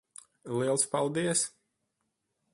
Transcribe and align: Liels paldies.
Liels 0.59 0.85
paldies. 0.95 1.45